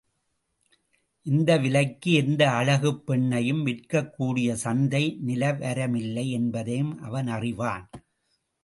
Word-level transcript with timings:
இந்த 1.25 1.57
விலைக்கு 1.57 2.11
எந்த 2.13 2.49
அழகுப் 2.51 3.03
பெண்ணையும் 3.07 3.61
விற்கக்கூடிய 3.65 4.53
சந்தை 4.53 5.03
நிலவரமில்லை 5.27 6.29
என்பதையும் 6.31 6.99
அவன் 7.01 7.27
அறிவான். 7.27 7.89